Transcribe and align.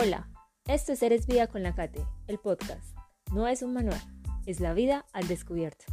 Hola, 0.00 0.28
esto 0.68 0.92
es 0.92 1.02
Eres 1.02 1.26
Vida 1.26 1.48
con 1.48 1.64
la 1.64 1.74
Cate, 1.74 2.06
el 2.28 2.38
podcast. 2.38 2.96
No 3.32 3.48
es 3.48 3.64
un 3.64 3.72
manual, 3.72 4.00
es 4.46 4.60
la 4.60 4.72
vida 4.72 5.06
al 5.12 5.26
descubierto. 5.26 5.86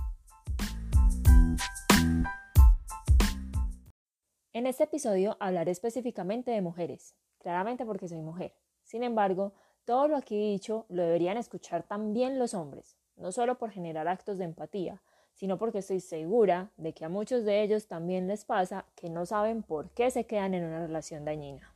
En 4.53 4.67
este 4.67 4.83
episodio 4.83 5.37
hablaré 5.39 5.71
específicamente 5.71 6.51
de 6.51 6.61
mujeres, 6.61 7.15
claramente 7.39 7.83
porque 7.83 8.07
soy 8.07 8.21
mujer. 8.21 8.53
Sin 8.83 9.01
embargo, 9.01 9.53
todo 9.85 10.07
lo 10.07 10.17
aquí 10.17 10.37
dicho 10.37 10.85
lo 10.87 11.01
deberían 11.01 11.37
escuchar 11.37 11.81
también 11.81 12.37
los 12.37 12.53
hombres, 12.53 12.97
no 13.15 13.31
solo 13.31 13.57
por 13.57 13.71
generar 13.71 14.07
actos 14.07 14.37
de 14.37 14.45
empatía, 14.45 15.01
sino 15.33 15.57
porque 15.57 15.79
estoy 15.79 15.99
segura 15.99 16.69
de 16.77 16.93
que 16.93 17.05
a 17.05 17.09
muchos 17.09 17.43
de 17.43 17.63
ellos 17.63 17.87
también 17.87 18.27
les 18.27 18.45
pasa 18.45 18.85
que 18.93 19.09
no 19.09 19.25
saben 19.25 19.63
por 19.63 19.89
qué 19.89 20.11
se 20.11 20.27
quedan 20.27 20.53
en 20.53 20.63
una 20.63 20.85
relación 20.85 21.25
dañina. 21.25 21.74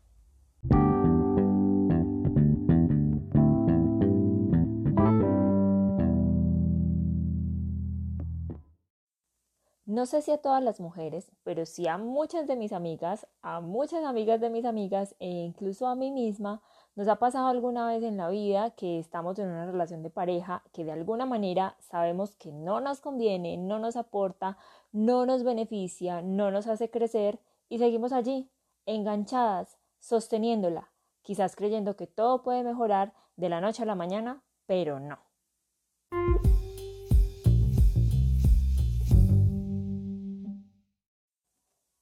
No 9.99 10.05
sé 10.05 10.21
si 10.21 10.31
a 10.31 10.37
todas 10.37 10.63
las 10.63 10.79
mujeres, 10.79 11.29
pero 11.43 11.65
sí 11.65 11.85
a 11.89 11.97
muchas 11.97 12.47
de 12.47 12.55
mis 12.55 12.71
amigas, 12.71 13.27
a 13.41 13.59
muchas 13.59 14.05
amigas 14.05 14.39
de 14.39 14.49
mis 14.49 14.63
amigas 14.63 15.13
e 15.19 15.27
incluso 15.27 15.87
a 15.87 15.95
mí 15.95 16.09
misma, 16.09 16.61
nos 16.95 17.09
ha 17.09 17.17
pasado 17.17 17.49
alguna 17.49 17.85
vez 17.85 18.01
en 18.03 18.15
la 18.15 18.29
vida 18.29 18.71
que 18.71 18.97
estamos 18.97 19.37
en 19.39 19.49
una 19.49 19.65
relación 19.65 20.01
de 20.01 20.09
pareja 20.09 20.63
que 20.71 20.85
de 20.85 20.93
alguna 20.93 21.25
manera 21.25 21.75
sabemos 21.81 22.33
que 22.35 22.53
no 22.53 22.79
nos 22.79 23.01
conviene, 23.01 23.57
no 23.57 23.77
nos 23.77 23.97
aporta, 23.97 24.57
no 24.93 25.25
nos 25.25 25.43
beneficia, 25.43 26.21
no 26.21 26.49
nos 26.49 26.67
hace 26.67 26.89
crecer 26.89 27.41
y 27.67 27.79
seguimos 27.79 28.13
allí, 28.13 28.49
enganchadas, 28.85 29.79
sosteniéndola, 29.99 30.93
quizás 31.23 31.57
creyendo 31.57 31.97
que 31.97 32.07
todo 32.07 32.41
puede 32.41 32.63
mejorar 32.63 33.11
de 33.35 33.49
la 33.49 33.59
noche 33.59 33.83
a 33.83 33.85
la 33.85 33.95
mañana, 33.95 34.43
pero 34.65 35.01
no. 35.01 35.28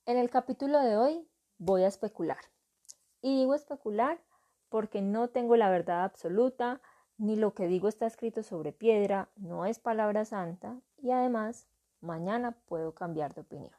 En 0.07 0.15
el 0.15 0.29
capítulo 0.29 0.79
de 0.79 0.95
hoy 0.95 1.27
voy 1.57 1.83
a 1.83 1.89
especular. 1.89 2.39
Y 3.21 3.39
digo 3.39 3.53
especular 3.53 4.21
porque 4.69 5.01
no 5.01 5.27
tengo 5.27 5.57
la 5.57 5.69
verdad 5.69 6.05
absoluta, 6.05 6.79
ni 7.17 7.35
lo 7.35 7.53
que 7.53 7.67
digo 7.67 7.89
está 7.89 8.05
escrito 8.05 8.41
sobre 8.41 8.71
piedra, 8.71 9.27
no 9.35 9.65
es 9.65 9.79
palabra 9.79 10.23
santa 10.23 10.79
y 10.95 11.11
además 11.11 11.67
mañana 11.99 12.55
puedo 12.67 12.93
cambiar 12.95 13.33
de 13.33 13.41
opinión. 13.41 13.73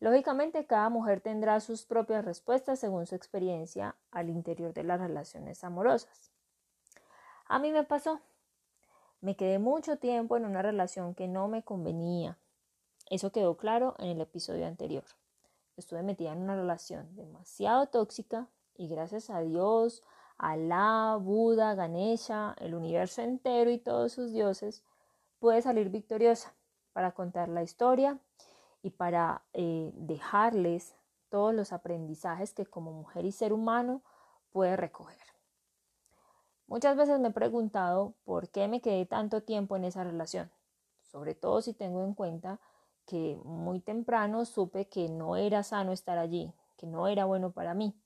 Lógicamente 0.00 0.66
cada 0.66 0.88
mujer 0.88 1.20
tendrá 1.20 1.60
sus 1.60 1.86
propias 1.86 2.24
respuestas 2.24 2.80
según 2.80 3.06
su 3.06 3.14
experiencia 3.14 3.94
al 4.10 4.30
interior 4.30 4.74
de 4.74 4.82
las 4.82 4.98
relaciones 4.98 5.62
amorosas. 5.62 6.32
A 7.46 7.60
mí 7.60 7.70
me 7.70 7.84
pasó. 7.84 8.20
Me 9.20 9.36
quedé 9.36 9.60
mucho 9.60 9.96
tiempo 9.96 10.36
en 10.36 10.44
una 10.44 10.60
relación 10.60 11.14
que 11.14 11.28
no 11.28 11.46
me 11.46 11.62
convenía. 11.62 12.36
Eso 13.08 13.30
quedó 13.30 13.56
claro 13.56 13.94
en 14.00 14.08
el 14.08 14.20
episodio 14.20 14.66
anterior 14.66 15.04
estuve 15.80 16.02
metida 16.02 16.32
en 16.32 16.42
una 16.42 16.56
relación 16.56 17.14
demasiado 17.16 17.86
tóxica 17.86 18.48
y 18.76 18.88
gracias 18.88 19.30
a 19.30 19.40
Dios, 19.40 20.02
Alá, 20.38 21.18
Buda, 21.20 21.74
Ganesha, 21.74 22.54
el 22.58 22.74
universo 22.74 23.20
entero 23.22 23.70
y 23.70 23.78
todos 23.78 24.12
sus 24.12 24.32
dioses, 24.32 24.82
pude 25.38 25.60
salir 25.60 25.90
victoriosa 25.90 26.54
para 26.92 27.12
contar 27.12 27.48
la 27.48 27.62
historia 27.62 28.18
y 28.82 28.90
para 28.90 29.42
eh, 29.52 29.90
dejarles 29.94 30.94
todos 31.28 31.54
los 31.54 31.72
aprendizajes 31.72 32.54
que 32.54 32.66
como 32.66 32.92
mujer 32.92 33.24
y 33.24 33.32
ser 33.32 33.52
humano 33.52 34.02
puede 34.50 34.76
recoger. 34.76 35.18
Muchas 36.66 36.96
veces 36.96 37.18
me 37.20 37.28
he 37.28 37.32
preguntado 37.32 38.14
por 38.24 38.48
qué 38.48 38.68
me 38.68 38.80
quedé 38.80 39.04
tanto 39.04 39.42
tiempo 39.42 39.76
en 39.76 39.84
esa 39.84 40.04
relación, 40.04 40.50
sobre 41.02 41.34
todo 41.34 41.62
si 41.62 41.72
tengo 41.74 42.04
en 42.04 42.14
cuenta 42.14 42.60
que 43.10 43.40
muy 43.44 43.80
temprano 43.80 44.44
supe 44.44 44.86
que 44.86 45.08
no 45.08 45.34
era 45.34 45.64
sano 45.64 45.90
estar 45.90 46.16
allí, 46.16 46.54
que 46.76 46.86
no 46.86 47.08
era 47.08 47.24
bueno 47.24 47.50
para 47.50 47.74
mí. 47.74 48.00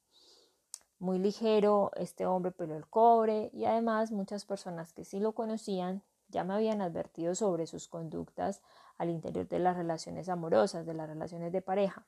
Muy 0.98 1.18
ligero, 1.18 1.90
este 1.96 2.24
hombre 2.24 2.52
peló 2.52 2.74
el 2.74 2.86
cobre 2.86 3.50
y 3.52 3.66
además 3.66 4.12
muchas 4.12 4.46
personas 4.46 4.94
que 4.94 5.04
sí 5.04 5.20
lo 5.20 5.32
conocían 5.32 6.02
ya 6.28 6.42
me 6.42 6.54
habían 6.54 6.80
advertido 6.80 7.34
sobre 7.34 7.66
sus 7.66 7.86
conductas 7.86 8.62
al 8.96 9.10
interior 9.10 9.46
de 9.46 9.58
las 9.58 9.76
relaciones 9.76 10.30
amorosas, 10.30 10.86
de 10.86 10.94
las 10.94 11.06
relaciones 11.06 11.52
de 11.52 11.60
pareja. 11.60 12.06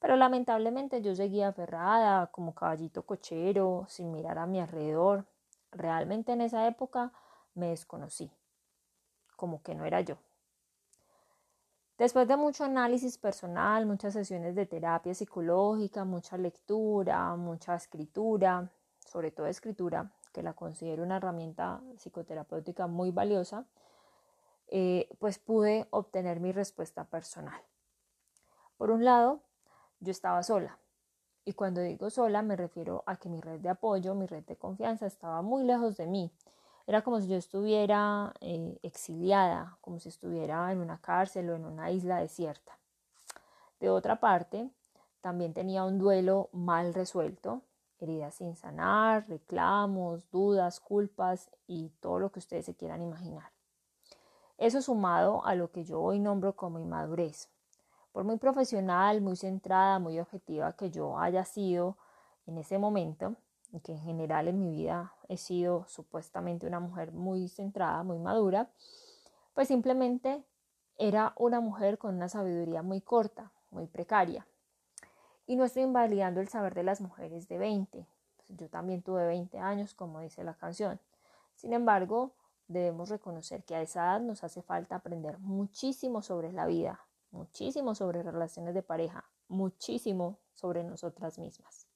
Pero 0.00 0.16
lamentablemente 0.16 1.00
yo 1.02 1.14
seguía 1.14 1.48
aferrada 1.48 2.26
como 2.26 2.52
caballito 2.52 3.06
cochero, 3.06 3.86
sin 3.88 4.10
mirar 4.10 4.38
a 4.38 4.46
mi 4.46 4.58
alrededor. 4.58 5.24
Realmente 5.70 6.32
en 6.32 6.40
esa 6.40 6.66
época 6.66 7.12
me 7.54 7.68
desconocí, 7.68 8.28
como 9.36 9.62
que 9.62 9.76
no 9.76 9.84
era 9.84 10.00
yo. 10.00 10.18
Después 11.98 12.28
de 12.28 12.36
mucho 12.36 12.62
análisis 12.62 13.18
personal, 13.18 13.84
muchas 13.84 14.12
sesiones 14.12 14.54
de 14.54 14.66
terapia 14.66 15.12
psicológica, 15.14 16.04
mucha 16.04 16.38
lectura, 16.38 17.34
mucha 17.34 17.74
escritura, 17.74 18.70
sobre 19.04 19.32
todo 19.32 19.48
escritura, 19.48 20.12
que 20.32 20.44
la 20.44 20.52
considero 20.52 21.02
una 21.02 21.16
herramienta 21.16 21.80
psicoterapéutica 21.96 22.86
muy 22.86 23.10
valiosa, 23.10 23.66
eh, 24.68 25.08
pues 25.18 25.40
pude 25.40 25.88
obtener 25.90 26.38
mi 26.38 26.52
respuesta 26.52 27.02
personal. 27.02 27.60
Por 28.76 28.92
un 28.92 29.04
lado, 29.04 29.40
yo 29.98 30.12
estaba 30.12 30.44
sola. 30.44 30.78
Y 31.44 31.54
cuando 31.54 31.80
digo 31.80 32.10
sola 32.10 32.42
me 32.42 32.54
refiero 32.54 33.02
a 33.06 33.16
que 33.16 33.28
mi 33.28 33.40
red 33.40 33.58
de 33.58 33.70
apoyo, 33.70 34.14
mi 34.14 34.26
red 34.26 34.44
de 34.44 34.54
confianza 34.54 35.06
estaba 35.06 35.42
muy 35.42 35.64
lejos 35.64 35.96
de 35.96 36.06
mí 36.06 36.30
era 36.88 37.02
como 37.02 37.20
si 37.20 37.28
yo 37.28 37.36
estuviera 37.36 38.32
eh, 38.40 38.78
exiliada, 38.82 39.76
como 39.82 40.00
si 40.00 40.08
estuviera 40.08 40.72
en 40.72 40.78
una 40.78 40.98
cárcel 40.98 41.50
o 41.50 41.54
en 41.54 41.66
una 41.66 41.90
isla 41.90 42.16
desierta. 42.16 42.78
De 43.78 43.90
otra 43.90 44.20
parte, 44.20 44.70
también 45.20 45.52
tenía 45.52 45.84
un 45.84 45.98
duelo 45.98 46.48
mal 46.50 46.94
resuelto, 46.94 47.60
heridas 48.00 48.36
sin 48.36 48.56
sanar, 48.56 49.28
reclamos, 49.28 50.30
dudas, 50.30 50.80
culpas 50.80 51.50
y 51.66 51.90
todo 52.00 52.20
lo 52.20 52.32
que 52.32 52.38
ustedes 52.38 52.64
se 52.64 52.74
quieran 52.74 53.02
imaginar. 53.02 53.52
Eso 54.56 54.80
sumado 54.80 55.44
a 55.44 55.54
lo 55.54 55.70
que 55.70 55.84
yo 55.84 56.00
hoy 56.00 56.18
nombro 56.18 56.56
como 56.56 56.78
inmadurez. 56.78 57.50
Por 58.12 58.24
muy 58.24 58.38
profesional, 58.38 59.20
muy 59.20 59.36
centrada, 59.36 59.98
muy 59.98 60.18
objetiva 60.18 60.72
que 60.72 60.90
yo 60.90 61.18
haya 61.18 61.44
sido 61.44 61.98
en 62.46 62.56
ese 62.56 62.78
momento, 62.78 63.36
que 63.82 63.92
en 63.92 64.00
general 64.00 64.48
en 64.48 64.58
mi 64.58 64.70
vida 64.70 65.12
he 65.28 65.36
sido 65.36 65.84
supuestamente 65.86 66.66
una 66.66 66.80
mujer 66.80 67.12
muy 67.12 67.48
centrada, 67.48 68.02
muy 68.02 68.18
madura, 68.18 68.70
pues 69.54 69.68
simplemente 69.68 70.42
era 70.96 71.32
una 71.36 71.60
mujer 71.60 71.98
con 71.98 72.16
una 72.16 72.28
sabiduría 72.28 72.82
muy 72.82 73.00
corta, 73.00 73.52
muy 73.70 73.86
precaria. 73.86 74.46
Y 75.46 75.56
no 75.56 75.64
estoy 75.64 75.84
invalidando 75.84 76.40
el 76.40 76.48
saber 76.48 76.74
de 76.74 76.82
las 76.82 77.00
mujeres 77.00 77.48
de 77.48 77.58
20. 77.58 78.06
Yo 78.48 78.68
también 78.68 79.02
tuve 79.02 79.26
20 79.26 79.58
años, 79.58 79.94
como 79.94 80.20
dice 80.20 80.44
la 80.44 80.54
canción. 80.54 80.98
Sin 81.54 81.72
embargo, 81.72 82.32
debemos 82.68 83.08
reconocer 83.08 83.64
que 83.64 83.74
a 83.74 83.82
esa 83.82 84.04
edad 84.04 84.20
nos 84.20 84.44
hace 84.44 84.62
falta 84.62 84.96
aprender 84.96 85.38
muchísimo 85.38 86.22
sobre 86.22 86.52
la 86.52 86.66
vida, 86.66 87.00
muchísimo 87.30 87.94
sobre 87.94 88.22
relaciones 88.22 88.74
de 88.74 88.82
pareja, 88.82 89.24
muchísimo 89.48 90.38
sobre 90.54 90.84
nosotras 90.84 91.38
mismas. 91.38 91.87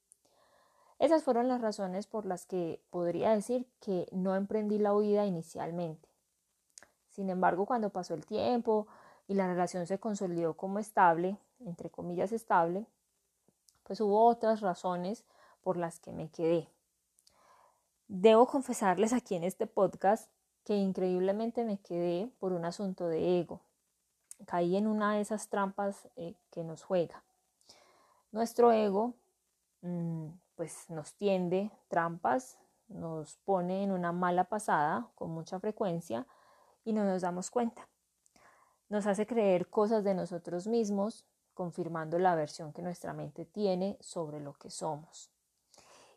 Esas 1.03 1.25
fueron 1.25 1.49
las 1.49 1.61
razones 1.61 2.07
por 2.07 2.27
las 2.27 2.47
que 2.47 2.81
podría 2.91 3.35
decir 3.35 3.67
que 3.81 4.07
no 4.13 4.37
emprendí 4.37 4.79
la 4.79 4.95
huida 4.95 5.27
inicialmente. 5.27 6.09
Sin 7.09 7.29
embargo, 7.29 7.67
cuando 7.67 7.91
pasó 7.91 8.15
el 8.15 8.25
tiempo 8.25 8.87
y 9.27 9.35
la 9.35 9.49
relación 9.49 9.85
se 9.89 9.99
consolidó 9.99 10.55
como 10.55 10.79
estable, 10.79 11.39
entre 11.67 11.91
comillas 11.91 12.31
estable, 12.31 12.87
pues 13.83 14.01
hubo 14.01 14.25
otras 14.27 14.61
razones 14.61 15.25
por 15.65 15.77
las 15.77 15.99
que 15.99 16.13
me 16.13 16.31
quedé. 16.31 16.69
Debo 18.07 18.47
confesarles 18.47 19.13
aquí 19.13 19.35
en 19.35 19.43
este 19.43 19.67
podcast 19.67 20.31
que 20.63 20.77
increíblemente 20.77 21.65
me 21.65 21.79
quedé 21.79 22.31
por 22.39 22.53
un 22.53 22.65
asunto 22.65 23.09
de 23.09 23.41
ego. 23.41 23.61
Caí 24.47 24.77
en 24.77 24.87
una 24.87 25.17
de 25.17 25.23
esas 25.23 25.49
trampas 25.49 26.09
eh, 26.15 26.37
que 26.53 26.63
nos 26.63 26.85
juega. 26.85 27.25
Nuestro 28.31 28.71
ego 28.71 29.15
mm, 29.81 30.29
pues 30.57 30.89
nos 30.91 31.15
tiende 31.15 31.71
trampas, 31.89 32.59
nos 32.89 33.37
pone 33.39 33.83
en 33.83 33.93
una 33.93 34.13
mala 34.13 34.45
pasada 34.45 35.09
con 35.15 35.31
mucha 35.31 35.59
frecuencia 35.61 36.27
y 36.85 36.93
no 36.93 37.05
nos 37.05 37.23
damos 37.23 37.51
cuenta. 37.51 37.89
Nos 38.89 39.07
hace 39.07 39.27
creer 39.27 39.69
cosas 39.71 40.05
de 40.05 40.15
nosotros 40.15 40.67
mismos, 40.67 41.25
confirmando 41.55 42.19
la 42.19 42.35
versión 42.35 42.73
que 42.73 42.83
nuestra 42.83 43.13
mente 43.13 43.45
tiene 43.45 43.97
sobre 44.01 44.41
lo 44.41 44.55
que 44.55 44.71
somos. 44.71 45.31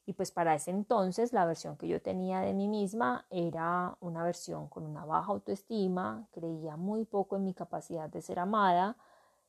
Y 0.05 0.13
pues 0.13 0.31
para 0.31 0.53
ese 0.53 0.71
entonces 0.71 1.33
la 1.33 1.45
versión 1.45 1.77
que 1.77 1.87
yo 1.87 2.01
tenía 2.01 2.41
de 2.41 2.53
mí 2.53 2.67
misma 2.67 3.25
era 3.29 3.97
una 4.01 4.23
versión 4.23 4.67
con 4.67 4.85
una 4.85 5.03
baja 5.03 5.31
autoestima, 5.31 6.27
creía 6.31 6.77
muy 6.77 7.05
poco 7.05 7.37
en 7.37 7.43
mi 7.43 7.53
capacidad 7.53 8.09
de 8.09 8.21
ser 8.21 8.39
amada, 8.39 8.97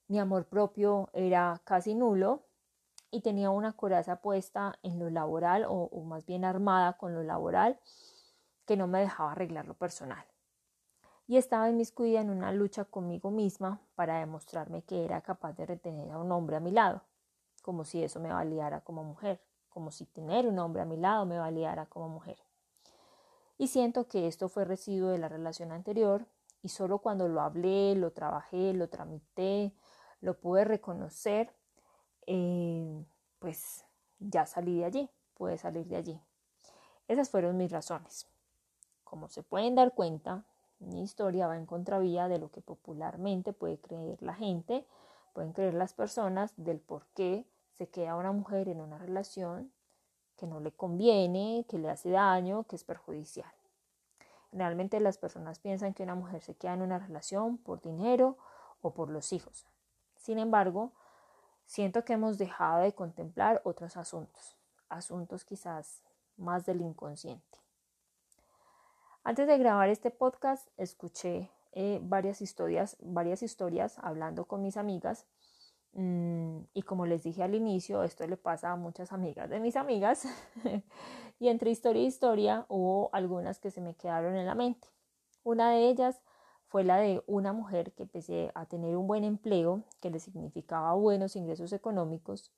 mi 0.09 0.19
amor 0.19 0.47
propio 0.47 1.11
era 1.13 1.61
casi 1.65 1.95
nulo 1.95 2.43
y 3.11 3.21
tenía 3.21 3.51
una 3.51 3.73
coraza 3.73 4.21
puesta 4.21 4.79
en 4.83 4.99
lo 4.99 5.11
laboral 5.11 5.67
o, 5.69 5.89
más 6.05 6.27
bien 6.27 6.45
armada 6.45 6.95
con 6.95 7.15
lo 7.15 7.23
laboral 7.23 7.79
que 8.67 8.77
no 8.77 8.87
me 8.87 9.01
dejaba 9.01 9.33
arreglar 9.33 9.67
lo 9.67 9.75
personal. 9.75 10.25
Y 11.29 11.37
estaba 11.37 11.69
inmiscuida 11.69 12.21
en 12.21 12.31
una 12.31 12.53
lucha 12.53 12.85
conmigo 12.85 13.31
misma 13.31 13.81
para 13.95 14.19
demostrarme 14.19 14.83
que 14.83 15.05
era 15.05 15.21
capaz 15.23 15.53
de 15.55 15.67
retener 15.67 16.11
a 16.11 16.19
un 16.19 16.31
hombre 16.31 16.57
a 16.57 16.61
mi 16.61 16.71
lado, 16.71 17.03
como 17.63 17.85
si 17.85 18.03
eso 18.03 18.21
me 18.21 18.33
valiara 18.33 18.81
como 18.81 19.03
mujer, 19.03 19.41
como 19.69 19.91
si 19.91 20.07
tener 20.07 20.47
un 20.47 20.59
hombre 20.59 20.83
a 20.83 20.87
mi 20.87 20.97
lado 20.97 21.27
me 21.27 21.39
valiara 21.39 21.87
como 21.87 22.09
mujer. 22.09 22.39
Y 23.59 23.69
siento 23.69 24.07
que 24.07 24.27
esto 24.27 24.49
fue 24.49 24.65
residuo 24.65 25.11
de 25.11 25.19
la 25.19 25.29
relación 25.29 25.73
anterior 25.73 26.27
y 26.63 26.69
solo 26.69 26.99
cuando 26.99 27.29
lo 27.29 27.41
hablé, 27.41 27.95
lo 27.95 28.13
trabajé, 28.13 28.73
lo 28.75 28.89
tramité, 28.89 29.73
lo 30.21 30.39
pude 30.39 30.65
reconocer, 30.65 31.55
eh, 32.27 33.05
pues 33.39 33.85
ya 34.19 34.47
salí 34.47 34.79
de 34.79 34.85
allí, 34.85 35.11
pude 35.35 35.59
salir 35.59 35.87
de 35.87 35.97
allí. 35.97 36.21
Esas 37.09 37.31
fueron 37.31 37.57
mis 37.57 37.71
razones. 37.71 38.27
Como 39.05 39.29
se 39.29 39.43
pueden 39.43 39.75
dar 39.75 39.95
cuenta, 39.95 40.43
mi 40.79 41.03
historia 41.03 41.47
va 41.47 41.57
en 41.57 41.67
contravía 41.67 42.29
de 42.29 42.39
lo 42.39 42.51
que 42.51 42.61
popularmente 42.61 43.53
puede 43.53 43.79
creer 43.79 44.23
la 44.23 44.35
gente, 44.35 44.85
pueden 45.33 45.53
creer 45.53 45.75
las 45.75 45.93
personas 45.93 46.53
del 46.57 46.81
por 46.81 47.07
qué 47.15 47.47
se 47.79 47.89
queda 47.89 48.17
una 48.17 48.33
mujer 48.33 48.69
en 48.69 48.81
una 48.81 48.99
relación 48.99 49.71
que 50.37 50.47
no 50.47 50.61
le 50.61 50.73
conviene, 50.73 51.65
que 51.69 51.79
le 51.79 51.91
hace 51.91 52.11
daño, 52.11 52.65
que 52.65 52.77
es 52.77 52.85
perjudicial. 52.85 53.51
Generalmente 54.51 55.01
las 55.01 55.19
personas 55.19 55.59
piensan 55.59 55.95
que 55.95 56.03
una 56.03 56.15
mujer 56.15 56.43
se 56.43 56.55
queda 56.55 56.75
en 56.75 56.83
una 56.83 56.99
relación 56.99 57.59
por 57.59 57.81
dinero 57.81 58.37
o 58.81 58.93
por 58.93 59.11
los 59.11 59.33
hijos. 59.33 59.67
Sin 60.17 60.39
embargo, 60.39 60.93
siento 61.67 62.05
que 62.05 62.15
hemos 62.15 62.39
dejado 62.39 62.83
de 62.83 62.95
contemplar 62.95 63.61
otros 63.65 63.97
asuntos, 63.97 64.57
asuntos 64.89 65.45
quizás 65.45 66.03
más 66.37 66.65
del 66.65 66.81
inconsciente. 66.81 67.59
Antes 69.25 69.47
de 69.47 69.59
grabar 69.59 69.89
este 69.89 70.11
podcast, 70.11 70.69
escuché 70.77 71.51
eh, 71.73 71.99
varias 72.03 72.41
historias, 72.41 72.97
varias 73.01 73.43
historias 73.43 73.99
hablando 73.99 74.47
con 74.47 74.63
mis 74.63 74.77
amigas 74.77 75.27
Mm, 75.99 76.65
y 76.75 76.83
como 76.83 77.07
les 77.07 77.23
dije 77.23 77.43
al 77.43 77.55
inicio, 77.55 78.03
esto 78.03 78.27
le 78.27 78.37
pasa 78.37 78.71
a 78.71 78.77
muchas 78.77 79.13
amigas 79.13 79.49
de 79.49 79.61
mis 79.61 79.77
amigas. 79.77 80.27
y 81.41 81.49
entre 81.49 81.71
historia 81.71 82.03
y 82.03 82.07
historia 82.07 82.67
hubo 82.69 83.09
algunas 83.15 83.59
que 83.59 83.71
se 83.71 83.81
me 83.81 83.95
quedaron 83.95 84.37
en 84.37 84.45
la 84.47 84.55
mente. 84.55 84.89
Una 85.43 85.71
de 85.71 85.89
ellas 85.89 86.21
fue 86.69 86.85
la 86.85 86.99
de 86.99 87.23
una 87.27 87.53
mujer 87.53 87.93
que 87.93 88.07
pese 88.07 88.51
a 88.55 88.67
tener 88.67 88.97
un 88.97 89.07
buen 89.07 89.25
empleo, 89.25 89.83
que 90.01 90.11
le 90.11 90.19
significaba 90.19 90.95
buenos 90.95 91.37
ingresos 91.37 91.73
económicos, 91.73 92.53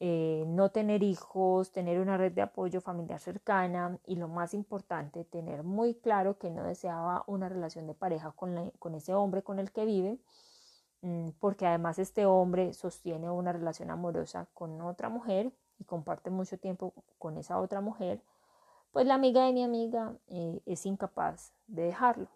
eh, 0.00 0.44
no 0.46 0.70
tener 0.70 1.02
hijos, 1.02 1.72
tener 1.72 2.00
una 2.00 2.16
red 2.16 2.32
de 2.32 2.42
apoyo 2.42 2.80
familiar 2.80 3.20
cercana 3.20 3.98
y 4.06 4.16
lo 4.16 4.28
más 4.28 4.54
importante, 4.54 5.24
tener 5.24 5.62
muy 5.62 5.94
claro 5.94 6.38
que 6.38 6.50
no 6.50 6.64
deseaba 6.64 7.24
una 7.26 7.48
relación 7.48 7.86
de 7.86 7.94
pareja 7.94 8.32
con, 8.32 8.70
con 8.78 8.94
ese 8.94 9.14
hombre 9.14 9.42
con 9.42 9.58
el 9.58 9.72
que 9.72 9.84
vive, 9.84 10.18
Mm, 11.04 11.32
porque 11.38 11.66
además 11.66 11.98
este 11.98 12.24
hombre 12.24 12.72
sostiene 12.72 13.30
una 13.30 13.52
relación 13.52 13.90
amorosa 13.90 14.48
con 14.54 14.80
otra 14.80 15.10
mujer 15.10 15.52
y 15.78 15.84
comparte 15.84 16.30
mucho 16.30 16.58
tiempo 16.58 16.94
con 17.18 17.36
esa 17.36 17.60
otra 17.60 17.82
mujer, 17.82 18.22
pues 18.90 19.06
la 19.06 19.12
amiga 19.12 19.44
de 19.44 19.52
mi 19.52 19.62
amiga 19.62 20.16
eh, 20.28 20.62
es 20.64 20.86
incapaz 20.86 21.52
de 21.66 21.82
dejarlo. 21.82 22.28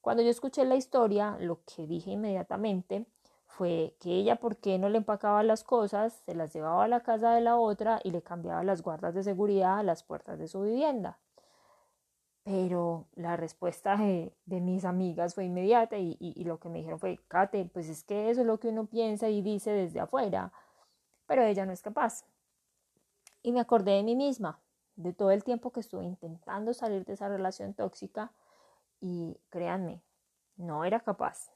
Cuando 0.00 0.22
yo 0.22 0.30
escuché 0.30 0.64
la 0.64 0.76
historia, 0.76 1.36
lo 1.40 1.60
que 1.64 1.86
dije 1.86 2.12
inmediatamente 2.12 3.06
fue 3.46 3.94
que 4.00 4.10
ella, 4.12 4.36
¿por 4.36 4.56
qué 4.56 4.78
no 4.78 4.88
le 4.88 4.98
empacaba 4.98 5.42
las 5.42 5.62
cosas, 5.64 6.22
se 6.24 6.34
las 6.34 6.54
llevaba 6.54 6.84
a 6.84 6.88
la 6.88 7.00
casa 7.00 7.34
de 7.34 7.42
la 7.42 7.56
otra 7.56 8.00
y 8.02 8.10
le 8.10 8.22
cambiaba 8.22 8.64
las 8.64 8.82
guardas 8.82 9.14
de 9.14 9.22
seguridad 9.22 9.78
a 9.78 9.82
las 9.82 10.02
puertas 10.02 10.38
de 10.38 10.48
su 10.48 10.62
vivienda? 10.62 11.18
Pero 12.44 13.06
la 13.14 13.36
respuesta 13.36 13.96
de, 13.96 14.32
mis 14.46 14.86
amigas 14.86 15.34
fue 15.34 15.44
inmediata 15.44 15.98
y, 15.98 16.16
lo 16.44 16.58
que 16.58 16.70
me 16.70 16.78
dijeron 16.78 16.98
fue, 16.98 17.18
Kate, 17.28 17.68
pues 17.70 17.88
es 17.90 18.02
que 18.02 18.30
eso 18.30 18.40
es 18.40 18.46
lo 18.46 18.58
que 18.58 18.68
uno 18.68 18.86
piensa 18.86 19.28
y 19.28 19.42
dice 19.42 19.70
desde 19.70 20.00
afuera, 20.00 20.52
pero 21.26 21.42
ella 21.42 21.66
no 21.66 21.72
es 21.72 21.82
capaz. 21.82 22.24
Y 23.42 23.52
me 23.52 23.60
acordé 23.60 23.92
de 23.92 24.02
mí 24.02 24.16
misma, 24.16 24.60
de 24.96 25.12
todo 25.12 25.30
el 25.30 25.44
tiempo 25.44 25.70
que 25.70 25.80
estuve 25.80 26.06
intentando 26.06 26.72
salir 26.72 27.04
de 27.04 27.12
esa 27.12 27.28
relación 27.28 27.74
tóxica 27.74 28.32
y 29.00 29.38
créanme, 29.48 30.02
no 30.56 30.84
era 30.84 31.00
capaz. 31.00 31.50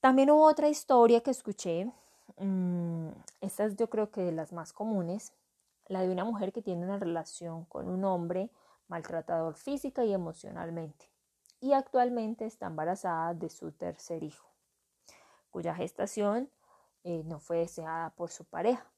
También 0.00 0.30
hubo 0.30 0.44
otra 0.44 0.68
historia 0.68 1.22
que 1.22 1.30
escuché, 1.30 1.90
mm, 2.36 3.08
esta 3.40 3.64
es 3.64 3.76
yo 3.76 3.88
creo 3.88 4.10
que 4.10 4.20
de 4.20 4.32
las 4.32 4.52
más 4.52 4.72
comunes, 4.72 5.32
la 5.86 6.02
de 6.02 6.10
una 6.10 6.24
mujer 6.24 6.52
que 6.52 6.62
tiene 6.62 6.84
una 6.84 6.98
relación 6.98 7.64
con 7.66 7.88
un 7.88 8.04
hombre 8.04 8.50
maltratador 8.88 9.54
física 9.54 10.04
y 10.04 10.12
emocionalmente, 10.12 11.10
y 11.60 11.72
actualmente 11.72 12.44
está 12.44 12.66
embarazada 12.66 13.32
de 13.32 13.48
su 13.48 13.72
tercer 13.72 14.22
hijo, 14.22 14.46
cuya 15.50 15.74
gestación 15.74 16.50
eh, 17.04 17.22
no 17.24 17.38
fue 17.38 17.58
deseada 17.58 18.10
por 18.10 18.30
su 18.30 18.44
pareja. 18.44 18.90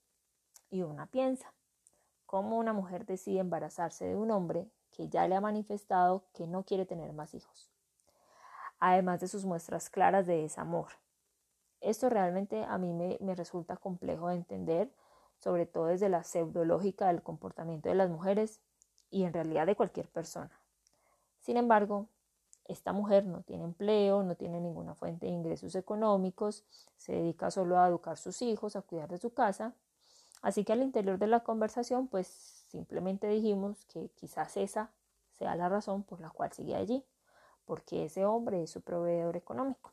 Y 0.70 0.82
una 0.82 1.06
piensa, 1.06 1.52
¿cómo 2.24 2.56
una 2.56 2.72
mujer 2.72 3.06
decide 3.06 3.40
embarazarse 3.40 4.06
de 4.06 4.16
un 4.16 4.32
hombre 4.32 4.68
que 4.92 5.08
ya 5.08 5.26
le 5.28 5.34
ha 5.34 5.40
manifestado 5.40 6.24
que 6.32 6.46
no 6.46 6.64
quiere 6.64 6.86
tener 6.86 7.12
más 7.12 7.34
hijos? 7.34 7.70
Además 8.78 9.20
de 9.20 9.28
sus 9.28 9.44
muestras 9.44 9.90
claras 9.90 10.26
de 10.26 10.42
desamor. 10.42 10.92
Esto 11.80 12.08
realmente 12.08 12.64
a 12.64 12.78
mí 12.78 12.92
me, 12.92 13.18
me 13.20 13.34
resulta 13.34 13.76
complejo 13.76 14.28
de 14.28 14.36
entender, 14.36 14.90
sobre 15.38 15.66
todo 15.66 15.86
desde 15.86 16.08
la 16.08 16.24
pseudológica 16.24 17.08
del 17.08 17.22
comportamiento 17.22 17.88
de 17.88 17.94
las 17.94 18.10
mujeres 18.10 18.60
y 19.10 19.24
en 19.24 19.32
realidad 19.32 19.66
de 19.66 19.76
cualquier 19.76 20.08
persona. 20.08 20.60
Sin 21.40 21.56
embargo, 21.56 22.08
esta 22.68 22.92
mujer 22.92 23.24
no 23.24 23.42
tiene 23.42 23.64
empleo, 23.64 24.22
no 24.22 24.34
tiene 24.34 24.60
ninguna 24.60 24.94
fuente 24.94 25.26
de 25.26 25.32
ingresos 25.32 25.74
económicos, 25.76 26.64
se 26.96 27.12
dedica 27.12 27.50
solo 27.50 27.78
a 27.78 27.86
educar 27.86 28.14
a 28.14 28.16
sus 28.16 28.42
hijos, 28.42 28.74
a 28.76 28.82
cuidar 28.82 29.08
de 29.08 29.18
su 29.18 29.32
casa. 29.32 29.74
Así 30.42 30.64
que 30.64 30.72
al 30.72 30.82
interior 30.82 31.18
de 31.18 31.28
la 31.28 31.40
conversación, 31.40 32.08
pues 32.08 32.55
simplemente 32.76 33.26
dijimos 33.26 33.87
que 33.87 34.11
quizás 34.17 34.55
esa 34.58 34.90
sea 35.32 35.56
la 35.56 35.70
razón 35.70 36.02
por 36.02 36.20
la 36.20 36.28
cual 36.28 36.52
sigue 36.52 36.75
allí, 36.75 37.02
porque 37.64 38.05
ese 38.05 38.26
hombre 38.26 38.62
es 38.62 38.70
su 38.70 38.82
proveedor 38.82 39.34
económico. 39.34 39.93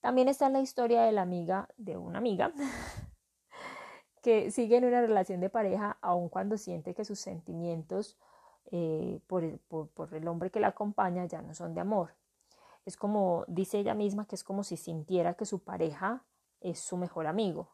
También 0.00 0.28
está 0.28 0.48
la 0.48 0.60
historia 0.60 1.02
de 1.02 1.12
la 1.12 1.20
amiga 1.20 1.68
de 1.76 1.98
una 1.98 2.16
amiga 2.16 2.52
que 4.22 4.50
sigue 4.50 4.78
en 4.78 4.86
una 4.86 5.02
relación 5.02 5.40
de 5.40 5.50
pareja 5.50 5.98
aun 6.00 6.30
cuando 6.30 6.56
siente 6.56 6.94
que 6.94 7.04
sus 7.04 7.20
sentimientos 7.20 8.16
eh, 8.72 9.20
por, 9.26 9.44
el, 9.44 9.58
por, 9.58 10.14
el 10.14 10.26
hombre 10.26 10.50
que 10.50 10.60
la 10.60 10.68
acompaña 10.68 11.26
ya 11.26 11.42
no 11.42 11.52
son 11.52 11.74
de 11.74 11.82
amor. 11.82 12.14
Es 12.86 12.96
como, 12.96 13.44
dice 13.46 13.78
ella 13.78 13.92
misma, 13.92 14.26
que 14.26 14.36
es 14.36 14.42
como 14.42 14.64
si 14.64 14.78
sintiera 14.78 15.34
que 15.34 15.44
su 15.44 15.58
pareja 15.58 16.24
es 16.62 16.80
su 16.80 16.96
mejor 16.96 17.26
amigo. 17.26 17.68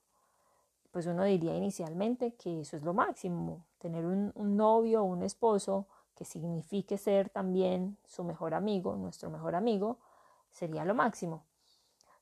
Pues 0.97 1.05
uno 1.05 1.25
diría 1.25 1.55
inicialmente 1.55 2.37
que 2.37 2.63
eso 2.63 2.75
es 2.75 2.83
lo 2.83 2.95
máximo, 2.95 3.67
tener 3.77 4.07
un, 4.07 4.33
novio 4.57 5.03
o 5.03 5.05
un 5.05 5.23
esposo 5.23 5.87
que 6.15 6.25
signifique 6.25 6.97
ser 6.97 7.29
también 7.29 7.99
su 8.07 8.25
mejor 8.25 8.55
amigo, 8.55 8.97
nuestro 8.97 9.29
mejor 9.29 9.57
amigo, 9.57 9.99
sería 10.51 10.87
lo 10.87 10.95
máximo. 10.95 11.45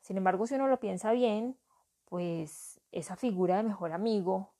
Sin 0.00 0.16
embargo, 0.16 0.49
si 0.49 0.57
uno 0.57 0.66
lo 0.66 0.81
piensa 0.81 1.12
bien, 1.12 1.57
pues 2.07 2.81
esa 2.90 3.14
figura 3.14 3.59
de 3.59 3.62
mejor 3.62 3.93
amigo 3.93 4.50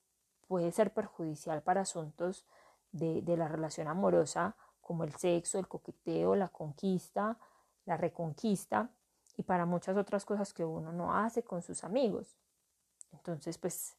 puede 0.47 0.71
ser 0.71 0.95
perjudicial 0.95 1.65
para 1.65 1.81
asuntos 1.81 2.47
de, 2.93 3.21
la 3.37 3.49
relación 3.49 3.89
amorosa 3.89 4.55
como 4.81 5.03
el 5.03 5.13
sexo, 5.17 5.59
el 5.59 5.67
coqueteo, 5.67 6.37
la 6.37 6.51
conquista, 6.51 7.37
la 7.85 7.97
reconquista 7.97 8.91
y 9.37 9.43
para 9.43 9.67
muchas 9.67 9.97
otras 9.97 10.25
cosas 10.25 10.55
que 10.55 10.65
uno 10.65 10.93
no 10.93 11.17
hace 11.17 11.43
con 11.43 11.63
sus 11.63 11.83
amigos. 11.83 12.37
Entonces, 13.11 13.59
pues 13.59 13.97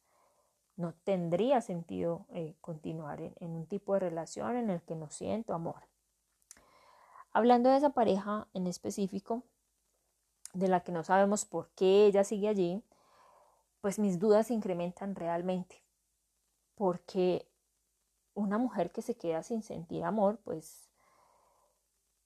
no 0.76 0.92
tendría 0.92 1.60
sentido 1.60 2.26
eh, 2.30 2.54
continuar 2.60 3.20
en, 3.20 3.50
un 3.50 3.66
tipo 3.66 3.94
de 3.94 4.00
relación 4.00 4.56
en 4.56 4.70
el 4.70 4.82
que 4.82 4.94
no 4.94 5.10
siento 5.10 5.54
amor. 5.54 5.82
Hablando 7.32 7.70
de 7.70 7.78
esa 7.78 7.90
pareja 7.90 8.46
en 8.54 8.66
específico, 8.66 9.42
de 10.52 10.68
la 10.68 10.80
que 10.80 10.92
no 10.92 11.02
sabemos 11.02 11.44
por 11.44 11.68
qué 11.70 12.06
ella 12.06 12.24
sigue 12.24 12.48
allí, 12.48 12.82
pues 13.80 13.98
mis 13.98 14.18
dudas 14.18 14.48
se 14.48 14.54
incrementan 14.54 15.14
realmente. 15.14 15.82
Porque 16.74 17.46
una 18.34 18.58
mujer 18.58 18.90
que 18.90 19.02
se 19.02 19.16
queda 19.16 19.42
sin 19.42 19.62
sentir 19.62 20.04
amor, 20.04 20.38
pues 20.44 20.90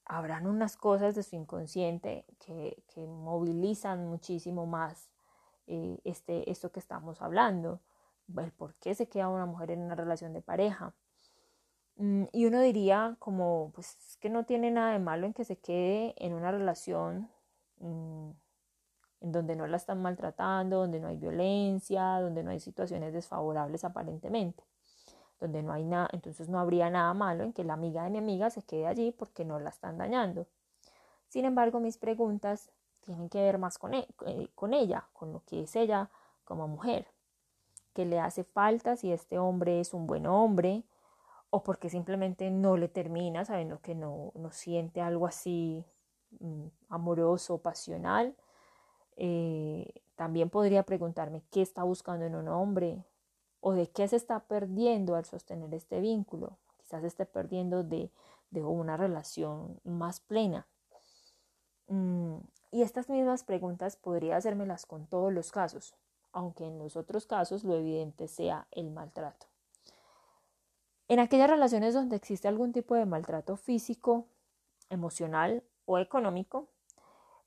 habrán 0.05 0.45
unas 0.45 0.75
cosas 0.75 1.15
de 1.15 1.23
su 1.23 1.37
inconsciente 1.37 2.25
que, 2.39 2.83
movilizan 2.97 4.07
muchísimo 4.09 4.65
más 4.65 5.09
eh, 5.67 5.99
este, 6.03 6.51
esto 6.51 6.71
que 6.71 6.79
estamos 6.79 7.21
hablando, 7.21 7.79
el 8.39 8.51
por 8.51 8.75
qué 8.75 8.95
se 8.95 9.07
queda 9.09 9.27
una 9.29 9.45
mujer 9.45 9.71
en 9.71 9.81
una 9.81 9.95
relación 9.95 10.33
de 10.33 10.41
pareja. 10.41 10.93
Mm, 11.97 12.25
y 12.31 12.45
uno 12.45 12.61
diría 12.61 13.15
como, 13.19 13.71
pues 13.73 14.17
que 14.19 14.29
no 14.29 14.45
tiene 14.45 14.71
nada 14.71 14.93
de 14.93 14.99
malo 14.99 15.25
en 15.27 15.33
que 15.33 15.45
se 15.45 15.57
quede 15.57 16.15
en 16.17 16.33
una 16.33 16.51
relación 16.51 17.29
mm, 17.79 18.31
en 19.21 19.31
donde 19.31 19.55
no 19.55 19.67
la 19.67 19.77
están 19.77 20.01
maltratando, 20.01 20.77
donde 20.79 20.99
no 20.99 21.07
hay 21.07 21.17
violencia, 21.17 22.19
donde 22.19 22.43
no 22.43 22.51
hay 22.51 22.59
situaciones 22.59 23.13
desfavorables 23.13 23.83
aparentemente, 23.83 24.63
donde 25.39 25.61
no 25.63 25.73
hay 25.73 25.83
nada, 25.83 26.09
entonces 26.11 26.49
no 26.49 26.59
habría 26.59 26.89
nada 26.89 27.13
malo 27.13 27.43
en 27.43 27.53
que 27.53 27.63
la 27.63 27.73
amiga 27.73 28.03
de 28.03 28.09
mi 28.09 28.17
amiga 28.17 28.49
se 28.49 28.63
quede 28.63 28.87
allí 28.87 29.11
porque 29.11 29.45
no 29.45 29.59
la 29.59 29.69
están 29.69 29.97
dañando. 29.97 30.47
Sin 31.29 31.45
embargo, 31.45 31.79
mis 31.79 31.97
preguntas 31.97 32.71
tienen 33.01 33.29
que 33.29 33.41
ver 33.41 33.57
más 33.57 33.77
con, 33.77 33.93
e, 33.93 34.07
eh, 34.25 34.49
con 34.55 34.73
ella, 34.73 35.07
con 35.13 35.33
lo 35.33 35.43
que 35.45 35.63
es 35.63 35.75
ella 35.75 36.09
como 36.43 36.67
mujer, 36.67 37.07
que 37.93 38.05
le 38.05 38.19
hace 38.19 38.43
falta 38.43 38.95
si 38.95 39.11
este 39.11 39.39
hombre 39.39 39.79
es 39.79 39.93
un 39.93 40.07
buen 40.07 40.27
hombre 40.27 40.83
o 41.49 41.63
porque 41.63 41.89
simplemente 41.89 42.49
no 42.51 42.77
le 42.77 42.87
termina 42.87 43.45
sabiendo 43.45 43.81
que 43.81 43.95
no, 43.95 44.31
no 44.35 44.51
siente 44.51 45.01
algo 45.01 45.27
así 45.27 45.83
mm, 46.39 46.67
amoroso, 46.89 47.57
pasional 47.59 48.35
eh, 49.17 50.01
también 50.15 50.49
podría 50.49 50.83
preguntarme 50.83 51.43
qué 51.51 51.61
está 51.61 51.83
buscando 51.83 52.25
en 52.25 52.35
un 52.35 52.47
hombre 52.47 53.03
o 53.59 53.73
de 53.73 53.87
qué 53.87 54.07
se 54.07 54.15
está 54.15 54.39
perdiendo 54.39 55.15
al 55.15 55.25
sostener 55.25 55.73
este 55.73 55.99
vínculo. 55.99 56.57
Quizás 56.77 57.03
esté 57.03 57.25
perdiendo 57.25 57.83
de, 57.83 58.11
una 58.51 58.97
relación 58.97 59.79
más 59.83 60.19
plena. 60.19 60.67
Mm, 61.87 62.37
y 62.71 62.81
estas 62.81 63.09
mismas 63.09 63.43
preguntas 63.43 63.95
podría 63.95 64.37
hacérmelas 64.37 64.85
con 64.85 65.05
todos 65.05 65.31
los 65.31 65.51
casos, 65.51 65.95
aunque 66.33 66.65
en 66.65 66.79
los 66.79 66.95
otros 66.95 67.25
casos 67.25 67.63
lo 67.63 67.75
evidente 67.75 68.27
sea 68.27 68.67
el 68.71 68.91
maltrato. 68.91 69.47
En 71.07 71.19
aquellas 71.19 71.49
relaciones 71.49 71.93
donde 71.93 72.15
existe 72.15 72.47
algún 72.47 72.71
tipo 72.71 72.95
de 72.95 73.05
maltrato 73.05 73.57
físico, 73.57 74.27
emocional 74.89 75.63
o 75.85 75.97
económico, 75.97 76.69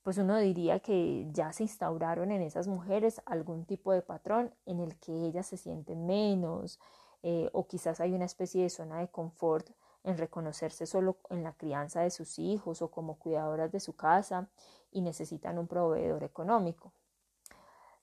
pues 0.02 0.18
uno 0.18 0.36
diría 0.38 0.80
que 0.80 1.26
ya 1.32 1.52
se 1.52 1.62
instauraron 1.62 2.30
en 2.30 2.42
esas 2.42 2.68
mujeres 2.68 3.22
algún 3.24 3.64
tipo 3.64 3.92
de 3.92 4.02
patrón 4.02 4.52
en 4.66 4.80
el 4.80 4.96
que 4.96 5.12
ellas 5.12 5.46
se 5.46 5.56
sienten 5.56 6.06
menos 6.06 6.78
eh, 7.22 7.48
o 7.54 7.66
quizás 7.66 8.00
hay 8.00 8.12
una 8.12 8.26
especie 8.26 8.62
de 8.62 8.68
zona 8.68 8.98
de 8.98 9.08
confort 9.08 9.70
en 10.04 10.18
reconocerse 10.18 10.84
solo 10.84 11.16
en 11.30 11.42
la 11.42 11.54
crianza 11.54 12.02
de 12.02 12.10
sus 12.10 12.38
hijos 12.38 12.82
o 12.82 12.90
como 12.90 13.18
cuidadoras 13.18 13.72
de 13.72 13.80
su 13.80 13.96
casa 13.96 14.48
y 14.92 15.00
necesitan 15.00 15.58
un 15.58 15.66
proveedor 15.66 16.22
económico. 16.22 16.92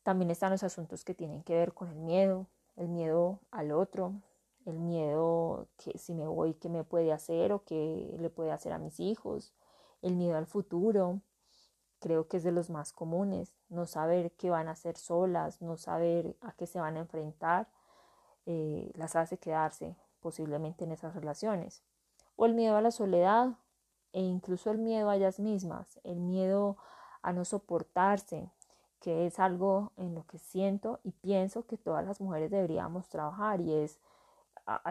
También 0.03 0.31
están 0.31 0.51
los 0.51 0.63
asuntos 0.63 1.03
que 1.03 1.13
tienen 1.13 1.43
que 1.43 1.55
ver 1.55 1.73
con 1.73 1.89
el 1.89 1.99
miedo, 1.99 2.47
el 2.75 2.87
miedo 2.87 3.39
al 3.51 3.71
otro, 3.71 4.13
el 4.65 4.79
miedo 4.79 5.67
que 5.77 5.97
si 5.97 6.13
me 6.13 6.27
voy, 6.27 6.53
qué 6.55 6.69
me 6.69 6.83
puede 6.83 7.11
hacer 7.11 7.51
o 7.53 7.63
qué 7.63 8.15
le 8.19 8.29
puede 8.29 8.51
hacer 8.51 8.73
a 8.73 8.79
mis 8.79 8.99
hijos, 8.99 9.53
el 10.01 10.15
miedo 10.15 10.37
al 10.37 10.47
futuro, 10.47 11.21
creo 11.99 12.27
que 12.27 12.37
es 12.37 12.43
de 12.43 12.51
los 12.51 12.69
más 12.69 12.93
comunes, 12.93 13.53
no 13.69 13.85
saber 13.85 14.31
qué 14.31 14.49
van 14.49 14.67
a 14.67 14.71
hacer 14.71 14.97
solas, 14.97 15.61
no 15.61 15.77
saber 15.77 16.35
a 16.41 16.51
qué 16.53 16.65
se 16.65 16.79
van 16.79 16.97
a 16.97 17.01
enfrentar, 17.01 17.67
eh, 18.47 18.91
las 18.95 19.15
hace 19.15 19.37
quedarse 19.37 19.95
posiblemente 20.19 20.83
en 20.83 20.91
esas 20.91 21.13
relaciones. 21.15 21.83
O 22.35 22.45
el 22.45 22.55
miedo 22.55 22.75
a 22.75 22.81
la 22.81 22.91
soledad 22.91 23.49
e 24.13 24.21
incluso 24.21 24.71
el 24.71 24.79
miedo 24.79 25.09
a 25.09 25.15
ellas 25.15 25.39
mismas, 25.39 25.99
el 26.03 26.19
miedo 26.19 26.77
a 27.21 27.33
no 27.33 27.45
soportarse, 27.45 28.49
que 29.01 29.25
es 29.25 29.39
algo 29.39 29.91
en 29.97 30.15
lo 30.15 30.25
que 30.27 30.37
siento 30.37 30.99
y 31.03 31.11
pienso 31.11 31.65
que 31.65 31.75
todas 31.75 32.05
las 32.05 32.21
mujeres 32.21 32.51
deberíamos 32.51 33.09
trabajar 33.09 33.59
y 33.59 33.73
es 33.73 33.99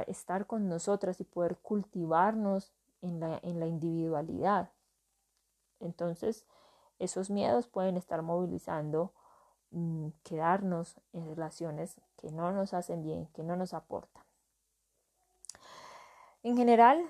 estar 0.08 0.46
con 0.46 0.68
nosotras 0.68 1.20
y 1.20 1.24
poder 1.24 1.56
cultivarnos 1.56 2.72
en 3.02 3.20
la, 3.20 3.38
en 3.42 3.60
la 3.60 3.66
individualidad. 3.66 4.70
Entonces, 5.78 6.44
esos 6.98 7.30
miedos 7.30 7.68
pueden 7.68 7.96
estar 7.96 8.20
movilizando 8.20 9.12
mm, 9.70 10.08
quedarnos 10.24 10.96
en 11.12 11.26
relaciones 11.26 12.00
que 12.16 12.32
no 12.32 12.50
nos 12.52 12.74
hacen 12.74 13.02
bien, 13.02 13.26
que 13.28 13.44
no 13.44 13.56
nos 13.56 13.72
aportan. 13.72 14.24
En 16.42 16.56
general, 16.56 17.00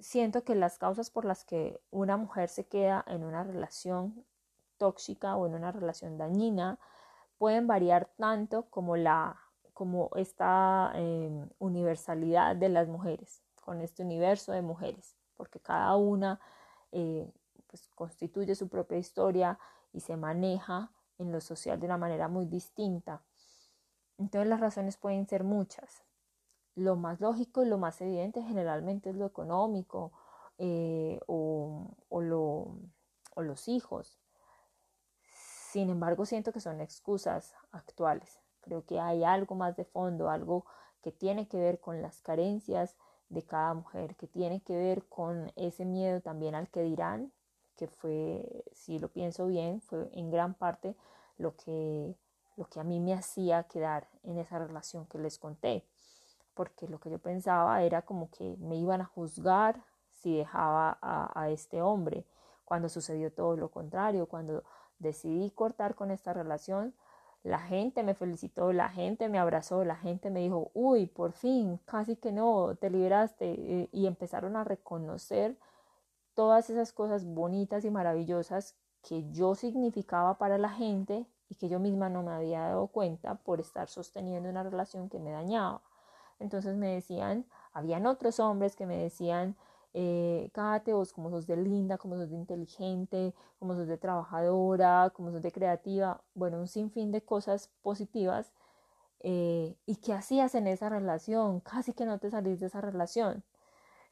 siento 0.00 0.42
que 0.42 0.56
las 0.56 0.78
causas 0.78 1.10
por 1.10 1.24
las 1.24 1.44
que 1.44 1.80
una 1.90 2.16
mujer 2.16 2.48
se 2.48 2.66
queda 2.66 3.04
en 3.06 3.24
una 3.24 3.44
relación 3.44 4.24
tóxica 4.78 5.36
o 5.36 5.46
en 5.46 5.54
una 5.54 5.72
relación 5.72 6.16
dañina 6.18 6.78
pueden 7.38 7.66
variar 7.66 8.10
tanto 8.16 8.64
como 8.70 8.96
la 8.96 9.36
como 9.78 10.10
esta 10.16 10.90
em, 10.96 11.48
universalidad 11.60 12.56
de 12.56 12.68
las 12.68 12.88
mujeres, 12.88 13.44
con 13.64 13.80
este 13.80 14.02
universo 14.02 14.50
de 14.50 14.60
mujeres, 14.60 15.14
porque 15.36 15.60
cada 15.60 15.94
una 15.94 16.40
eh, 16.90 17.30
pues, 17.68 17.88
constituye 17.94 18.56
su 18.56 18.68
propia 18.68 18.98
historia 18.98 19.56
y 19.92 20.00
se 20.00 20.16
maneja 20.16 20.90
en 21.18 21.30
lo 21.30 21.40
social 21.40 21.78
de 21.78 21.86
una 21.86 21.96
manera 21.96 22.26
muy 22.26 22.46
distinta. 22.46 23.22
Entonces 24.18 24.48
las 24.48 24.58
razones 24.58 24.96
pueden 24.96 25.28
ser 25.28 25.44
muchas. 25.44 26.02
Lo 26.74 26.96
más 26.96 27.20
lógico 27.20 27.62
y 27.62 27.66
lo 27.66 27.78
más 27.78 28.00
evidente 28.00 28.42
generalmente 28.42 29.10
es 29.10 29.16
lo 29.16 29.26
económico 29.26 30.10
eh, 30.58 31.20
o, 31.28 31.86
o 32.08 32.20
los 33.42 33.68
hijos. 33.68 34.18
Sin 35.70 35.90
embargo, 35.90 36.24
siento 36.24 36.50
que 36.50 36.60
son 36.60 36.80
excusas 36.80 37.54
actuales. 37.72 38.40
Creo 38.62 38.86
que 38.86 39.00
hay 39.00 39.22
algo 39.22 39.54
más 39.54 39.76
de 39.76 39.84
fondo, 39.84 40.30
algo 40.30 40.64
que 41.02 41.12
tiene 41.12 41.46
que 41.46 41.58
ver 41.58 41.78
con 41.78 42.00
las 42.00 42.22
carencias 42.22 42.96
de 43.28 43.42
cada 43.42 43.74
mujer, 43.74 44.16
que 44.16 44.26
tiene 44.26 44.62
que 44.62 44.74
ver 44.74 45.04
con 45.08 45.52
ese 45.56 45.84
miedo 45.84 46.22
también 46.22 46.54
al 46.54 46.68
que 46.70 46.80
dirán 46.80 47.32
que 47.76 47.86
fue, 47.86 48.64
si 48.72 48.98
lo 48.98 49.08
pienso 49.08 49.46
bien, 49.46 49.82
fue 49.82 50.08
en 50.14 50.30
gran 50.30 50.54
parte 50.54 50.96
lo 51.36 51.54
que, 51.54 52.16
lo 52.56 52.64
que 52.64 52.80
a 52.80 52.84
mí 52.84 52.98
me 52.98 53.12
hacía 53.12 53.64
quedar 53.64 54.08
en 54.22 54.38
esa 54.38 54.58
relación 54.58 55.04
que 55.04 55.18
les 55.18 55.38
conté, 55.38 55.84
porque 56.54 56.88
lo 56.88 56.98
que 56.98 57.10
yo 57.10 57.18
pensaba 57.18 57.82
era 57.82 58.02
como 58.02 58.30
que 58.30 58.56
me 58.58 58.76
iban 58.76 59.02
a 59.02 59.04
juzgar 59.04 59.84
si 60.10 60.38
dejaba 60.38 60.98
a, 61.02 61.40
a 61.40 61.50
este 61.50 61.82
hombre, 61.82 62.24
cuando 62.68 62.90
sucedió 62.90 63.32
todo 63.32 63.56
lo 63.56 63.70
contrario, 63.70 64.26
cuando 64.26 64.62
decidí 64.98 65.50
cortar 65.52 65.94
con 65.94 66.10
esta 66.10 66.34
relación, 66.34 66.94
la 67.42 67.60
gente 67.60 68.02
me 68.02 68.12
felicitó, 68.12 68.74
la 68.74 68.90
gente 68.90 69.30
me 69.30 69.38
abrazó, 69.38 69.86
la 69.86 69.96
gente 69.96 70.28
me 70.28 70.40
dijo, 70.40 70.70
uy, 70.74 71.06
por 71.06 71.32
fin, 71.32 71.80
casi 71.86 72.16
que 72.16 72.30
no, 72.30 72.76
te 72.78 72.90
liberaste 72.90 73.46
eh, 73.46 73.88
y 73.90 74.06
empezaron 74.06 74.54
a 74.54 74.64
reconocer 74.64 75.56
todas 76.34 76.68
esas 76.68 76.92
cosas 76.92 77.24
bonitas 77.24 77.86
y 77.86 77.90
maravillosas 77.90 78.76
que 79.00 79.30
yo 79.30 79.54
significaba 79.54 80.36
para 80.36 80.58
la 80.58 80.68
gente 80.68 81.24
y 81.48 81.54
que 81.54 81.70
yo 81.70 81.78
misma 81.78 82.10
no 82.10 82.22
me 82.22 82.32
había 82.32 82.60
dado 82.60 82.88
cuenta 82.88 83.36
por 83.36 83.60
estar 83.60 83.88
sosteniendo 83.88 84.50
una 84.50 84.62
relación 84.62 85.08
que 85.08 85.18
me 85.18 85.30
dañaba. 85.30 85.80
Entonces 86.38 86.76
me 86.76 86.92
decían, 86.92 87.46
habían 87.72 88.06
otros 88.06 88.40
hombres 88.40 88.76
que 88.76 88.84
me 88.84 88.98
decían, 88.98 89.56
eh, 89.94 90.50
Kate, 90.52 90.92
vos 90.92 91.12
como 91.12 91.30
sos 91.30 91.46
de 91.46 91.56
linda, 91.56 91.98
como 91.98 92.16
sos 92.16 92.30
de 92.30 92.36
inteligente, 92.36 93.34
como 93.58 93.74
sos 93.74 93.88
de 93.88 93.98
trabajadora, 93.98 95.10
como 95.14 95.30
sos 95.32 95.42
de 95.42 95.52
creativa, 95.52 96.22
bueno, 96.34 96.58
un 96.58 96.68
sinfín 96.68 97.12
de 97.12 97.22
cosas 97.22 97.70
positivas. 97.82 98.52
Eh, 99.20 99.76
¿Y 99.86 99.96
qué 99.96 100.12
hacías 100.12 100.54
en 100.54 100.66
esa 100.66 100.88
relación? 100.88 101.60
Casi 101.60 101.92
que 101.92 102.04
no 102.04 102.18
te 102.18 102.30
salís 102.30 102.60
de 102.60 102.66
esa 102.66 102.80
relación. 102.80 103.42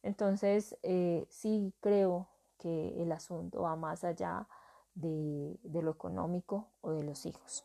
Entonces, 0.02 0.76
eh, 0.83 1.26
sí 1.30 1.73
creo 1.80 2.28
que 2.59 3.02
el 3.02 3.12
asunto 3.12 3.62
va 3.62 3.76
más 3.76 4.04
allá 4.04 4.47
de, 4.95 5.59
lo 5.64 5.90
económico 5.90 6.68
o 6.80 6.90
de 6.90 7.02
los 7.02 7.26
hijos. 7.26 7.64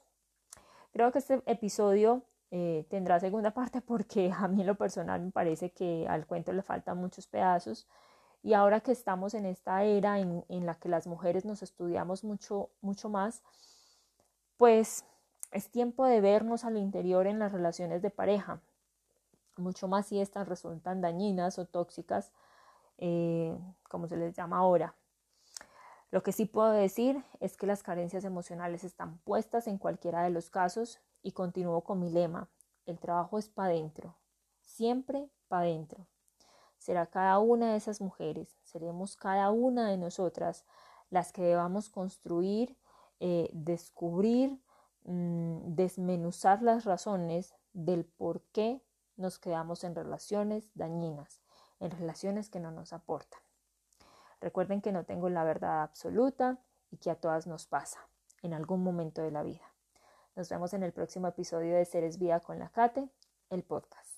Creo 0.91 1.11
que 1.11 1.19
este 1.19 1.41
episodio 1.45 2.23
eh, 2.53 2.85
tendrá 2.89 3.17
segunda 3.17 3.51
parte 3.51 3.79
porque 3.79 4.29
a 4.37 4.47
mí 4.49 4.59
en 4.59 4.67
lo 4.67 4.75
personal 4.75 5.21
me 5.21 5.31
parece 5.31 5.71
que 5.71 6.05
al 6.09 6.27
cuento 6.27 6.51
le 6.51 6.61
faltan 6.61 6.97
muchos 6.97 7.25
pedazos 7.25 7.87
y 8.43 8.53
ahora 8.53 8.81
que 8.81 8.91
estamos 8.91 9.33
en 9.35 9.45
esta 9.45 9.83
era 9.83 10.19
en, 10.19 10.65
la 10.65 10.75
que 10.75 10.89
las 10.89 11.07
mujeres 11.07 11.45
nos 11.45 11.63
estudiamos 11.63 12.25
mucho, 12.25 12.69
mucho 12.81 13.07
más, 13.07 13.41
pues 14.57 15.05
es 15.51 15.69
tiempo 15.69 16.05
de 16.05 16.19
vernos 16.19 16.65
al 16.65 16.77
interior 16.77 17.25
en 17.25 17.39
las 17.39 17.53
relaciones 17.53 18.01
de 18.01 18.09
pareja, 18.09 18.59
mucho 19.57 19.87
más 19.87 20.07
si 20.07 20.19
estas 20.19 20.49
resultan 20.49 21.01
dañinas 21.01 21.57
o 21.57 21.65
tóxicas, 21.65 22.33
eh, 22.97 23.57
como 23.89 24.07
se 24.07 24.17
les 24.17 24.35
llama 24.35 24.57
ahora. 24.57 24.95
Lo 26.09 26.23
que 26.23 26.33
sí 26.33 26.45
puedo 26.45 26.71
decir 26.71 27.23
es 27.39 27.55
que 27.55 27.67
las 27.67 27.83
carencias 27.83 28.25
emocionales 28.25 28.83
están 28.83 29.19
puestas 29.19 29.67
en 29.67 29.77
cualquiera 29.77 30.23
de 30.23 30.31
los 30.31 30.49
casos 30.49 30.99
y 31.21 31.31
continúo 31.31 31.81
con 31.81 31.99
mi 31.99 32.09
lema, 32.09 32.49
el 32.85 32.99
trabajo 32.99 33.37
es 33.37 33.49
para 33.49 33.69
adentro, 33.69 34.17
siempre 34.59 35.29
para 35.47 35.63
adentro. 35.63 36.07
Será 36.77 37.05
cada 37.05 37.39
una 37.39 37.71
de 37.71 37.77
esas 37.77 38.01
mujeres, 38.01 38.57
seremos 38.63 39.15
cada 39.15 39.51
una 39.51 39.89
de 39.89 39.97
nosotras 39.97 40.65
las 41.09 41.31
que 41.31 41.43
debamos 41.43 41.89
construir, 41.89 42.77
eh, 43.19 43.49
descubrir, 43.53 44.59
mm, 45.03 45.75
desmenuzar 45.75 46.61
las 46.63 46.85
razones 46.85 47.53
del 47.73 48.05
por 48.05 48.41
qué 48.51 48.81
nos 49.17 49.37
quedamos 49.37 49.83
en 49.83 49.93
relaciones 49.93 50.71
dañinas, 50.73 51.41
en 51.79 51.91
relaciones 51.91 52.49
que 52.49 52.59
no 52.59 52.71
nos 52.71 52.93
aportan. 52.93 53.41
Recuerden 54.39 54.81
que 54.81 54.91
no 54.91 55.05
tengo 55.05 55.29
la 55.29 55.43
verdad 55.43 55.83
absoluta 55.83 56.57
y 56.89 56.97
que 56.97 57.11
a 57.11 57.15
todas 57.15 57.45
nos 57.47 57.67
pasa. 57.67 57.99
en 58.43 58.53
algún 58.55 58.83
momento 58.83 59.21
de 59.21 59.29
la 59.29 59.43
vida. 59.43 59.70
Nos 60.35 60.49
vemos 60.49 60.73
en 60.73 60.83
el 60.83 60.93
próximo 60.93 61.27
episodio 61.27 61.75
de 61.75 61.85
Seres 61.85 62.17
Vida 62.17 62.39
con 62.39 62.57
la 62.57 62.69
Cate, 62.69 63.09
el 63.49 63.63
podcast. 63.63 64.10